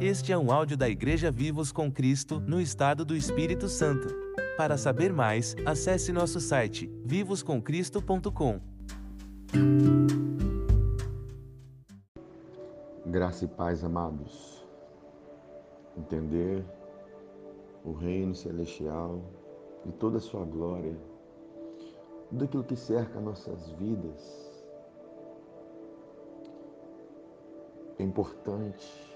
[0.00, 4.08] Este é um áudio da Igreja Vivos com Cristo, no estado do Espírito Santo.
[4.56, 8.60] Para saber mais, acesse nosso site vivoscomcristo.com.
[13.06, 14.66] Graça e paz, amados.
[15.96, 16.64] Entender
[17.84, 19.22] o reino celestial
[19.84, 20.96] e toda a sua glória,
[22.30, 24.48] tudo aquilo que cerca nossas vidas,
[27.98, 29.10] é importante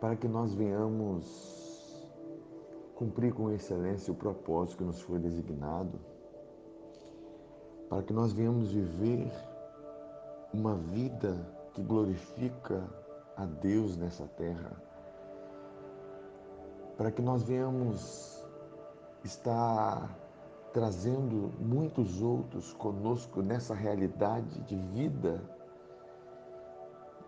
[0.00, 1.60] para que nós venhamos
[2.94, 5.98] cumprir com excelência o propósito que nos foi designado,
[7.88, 9.30] para que nós venhamos viver
[10.54, 11.36] uma vida
[11.74, 12.82] que glorifica
[13.36, 14.70] a Deus nessa terra,
[16.96, 18.46] para que nós venhamos
[19.24, 20.16] estar
[20.72, 25.42] trazendo muitos outros conosco nessa realidade de vida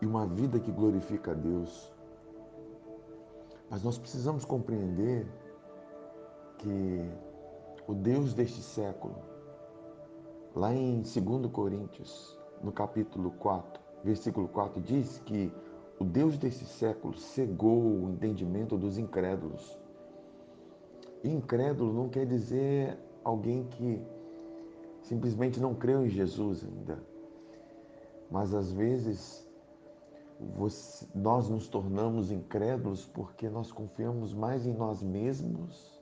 [0.01, 1.93] e uma vida que glorifica a Deus.
[3.69, 5.27] Mas nós precisamos compreender
[6.59, 7.11] que
[7.87, 9.17] o Deus deste século,
[10.55, 15.53] lá em 2 Coríntios, no capítulo 4, versículo 4, diz que
[15.99, 19.79] o Deus desse século cegou o entendimento dos incrédulos.
[21.25, 24.01] Incrédulo não quer dizer alguém que
[25.03, 27.03] simplesmente não creu em Jesus ainda.
[28.31, 29.47] Mas às vezes
[30.57, 36.01] você, nós nos tornamos incrédulos porque nós confiamos mais em nós mesmos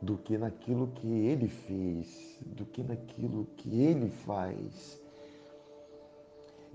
[0.00, 5.02] do que naquilo que Ele fez, do que naquilo que Ele faz.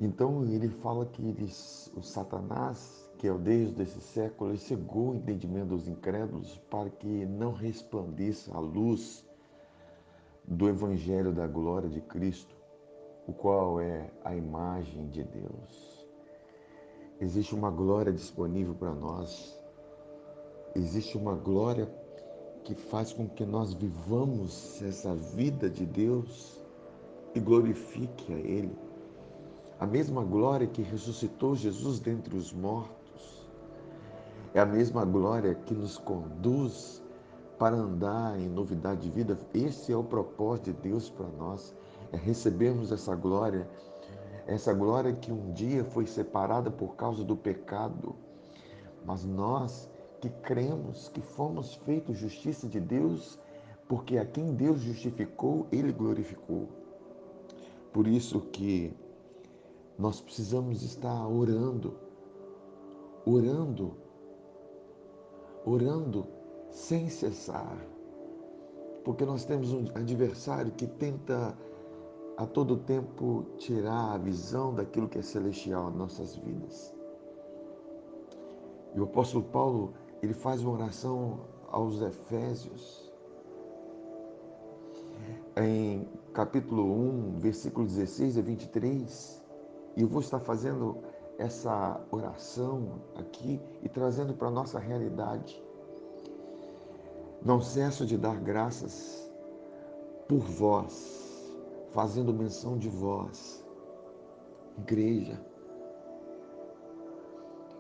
[0.02, 5.10] Então ele fala que eles, o Satanás, que é o Deus desse século, ele cegou
[5.10, 9.29] o entendimento dos incrédulos para que não resplandeça a luz
[10.50, 12.55] do Evangelho da glória de Cristo,
[13.28, 16.08] o qual é a imagem de Deus.
[17.22, 19.55] Existe uma glória disponível para nós.
[20.73, 21.88] Existe uma glória
[22.64, 26.59] que faz com que nós vivamos essa vida de Deus
[27.36, 28.76] e glorifique a Ele.
[29.80, 33.48] A mesma glória que ressuscitou Jesus dentre os mortos
[34.54, 37.04] é a mesma glória que nos conduz
[37.59, 39.37] para andar em novidade de vida.
[39.53, 41.75] Esse é o propósito de Deus para nós,
[42.11, 43.67] é recebermos essa glória
[44.49, 48.15] essa glória que um dia foi separada por causa do pecado,
[49.05, 49.87] mas nós
[50.20, 53.37] que cremos que fomos feitos justiça de Deus,
[53.87, 56.67] porque a quem Deus justificou, ele glorificou.
[57.93, 58.91] Por isso que
[59.99, 61.95] nós precisamos estar orando,
[63.27, 63.93] orando,
[65.64, 66.27] orando
[66.72, 67.78] sem cessar,
[69.04, 71.58] porque nós temos um adversário que tenta
[72.38, 76.96] a todo tempo tirar a visão daquilo que é celestial em nossas vidas.
[78.96, 83.12] E o apóstolo Paulo, ele faz uma oração aos Efésios,
[85.58, 89.44] em capítulo 1, versículo 16 a 23,
[89.98, 90.98] e eu vou estar fazendo
[91.38, 95.62] essa oração aqui e trazendo para a nossa realidade.
[97.44, 99.32] Não cesso de dar graças
[100.27, 101.55] por vós,
[101.94, 103.66] fazendo menção de vós,
[104.77, 105.39] igreja,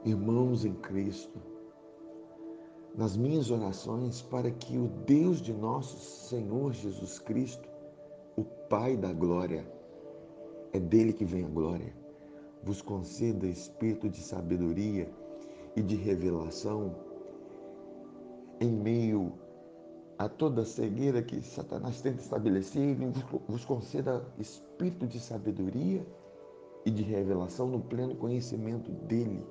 [0.05, 1.37] irmãos em Cristo,
[2.95, 5.99] nas minhas orações para que o Deus de nosso
[6.29, 7.67] Senhor Jesus Cristo,
[8.37, 9.69] o Pai da glória,
[10.71, 11.93] é dele que vem a glória,
[12.63, 15.11] vos conceda espírito de sabedoria
[15.75, 16.95] e de revelação
[18.61, 19.33] em meio
[20.19, 23.13] a toda cegueira que Satanás tenta estabelecer, ele
[23.47, 26.05] vos conceda espírito de sabedoria
[26.85, 29.47] e de revelação no pleno conhecimento dele,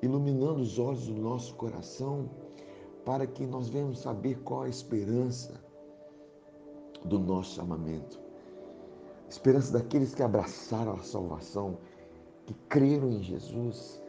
[0.00, 2.30] iluminando os olhos do nosso coração
[3.04, 5.60] para que nós venhamos saber qual a esperança
[7.04, 8.20] do nosso chamamento.
[9.28, 11.76] Esperança daqueles que abraçaram a salvação,
[12.46, 14.00] que creram em Jesus,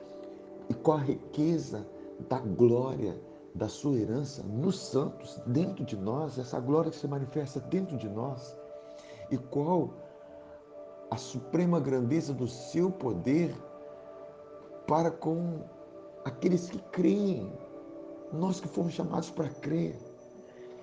[0.69, 1.87] e qual a riqueza
[2.29, 3.19] da glória
[3.53, 8.09] da sua herança nos santos, dentro de nós, essa glória que se manifesta dentro de
[8.09, 8.57] nós,
[9.29, 9.93] e qual
[11.09, 13.53] a suprema grandeza do seu poder
[14.87, 15.61] para com
[16.23, 17.51] aqueles que creem,
[18.31, 19.97] nós que fomos chamados para crer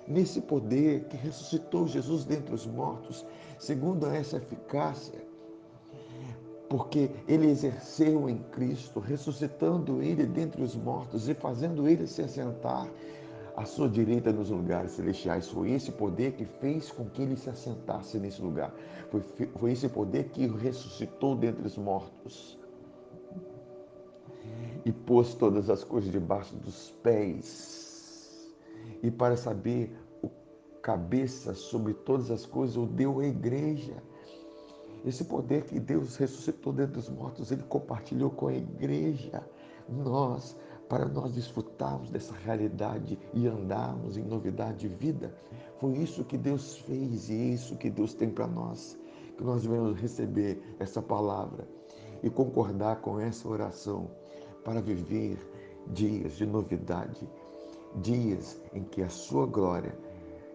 [0.06, 3.25] nesse poder que ressuscitou Jesus dentre os mortos,
[3.59, 5.28] segundo essa eficácia
[6.69, 12.87] porque ele exerceu em Cristo, ressuscitando ele dentre os mortos e fazendo ele se assentar
[13.56, 15.49] à sua direita nos lugares celestiais.
[15.49, 18.73] Foi esse poder que fez com que ele se assentasse nesse lugar.
[19.11, 19.23] Foi,
[19.59, 22.59] foi esse poder que o ressuscitou dentre os mortos
[24.85, 28.49] e pôs todas as coisas debaixo dos pés.
[29.03, 30.31] E para saber o
[30.82, 34.03] cabeça sobre todas as coisas, o deu à igreja.
[35.05, 39.43] Esse poder que Deus ressuscitou dentro dos mortos, ele compartilhou com a igreja.
[39.89, 40.56] Nós,
[40.89, 45.35] para nós desfrutarmos dessa realidade e andarmos em novidade de vida.
[45.79, 48.99] Foi isso que Deus fez e é isso que Deus tem para nós.
[49.37, 51.69] Que nós devemos receber essa palavra
[52.23, 54.11] e concordar com essa oração
[54.65, 55.39] para viver
[55.87, 57.27] dias de novidade,
[57.97, 59.97] dias em que a sua glória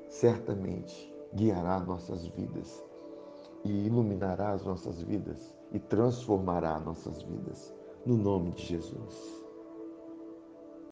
[0.10, 2.84] certamente guiará nossas vidas
[3.63, 7.74] e iluminará as nossas vidas e transformará nossas vidas.
[8.06, 9.43] No nome de Jesus.